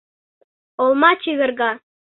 ОЛМА 0.83 1.11
ЧЕВЕРГА 1.21 1.71